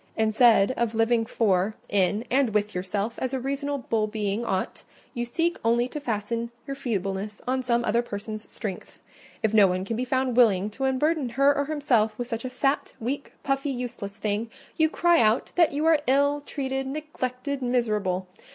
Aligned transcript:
Instead 0.17 0.71
of 0.71 0.95
living 0.95 1.27
for, 1.27 1.75
in, 1.87 2.25
and 2.31 2.55
with 2.55 2.73
yourself, 2.73 3.19
as 3.19 3.35
a 3.35 3.39
reasonable 3.39 4.07
being 4.07 4.43
ought, 4.43 4.83
you 5.13 5.23
seek 5.23 5.59
only 5.63 5.87
to 5.87 5.99
fasten 5.99 6.49
your 6.65 6.73
feebleness 6.73 7.39
on 7.47 7.61
some 7.61 7.85
other 7.85 8.01
person's 8.01 8.51
strength: 8.51 8.99
if 9.43 9.53
no 9.53 9.67
one 9.67 9.85
can 9.85 9.95
be 9.95 10.03
found 10.03 10.35
willing 10.35 10.71
to 10.71 10.91
burden 10.93 11.29
her 11.29 11.55
or 11.55 11.65
himself 11.65 12.17
with 12.17 12.27
such 12.27 12.43
a 12.43 12.49
fat, 12.49 12.93
weak, 12.99 13.33
puffy, 13.43 13.69
useless 13.69 14.13
thing, 14.13 14.49
you 14.75 14.89
cry 14.89 15.21
out 15.21 15.51
that 15.53 15.71
you 15.71 15.85
are 15.85 16.01
ill 16.07 16.41
treated, 16.43 16.87
neglected, 16.87 17.61
miserable. 17.61 18.27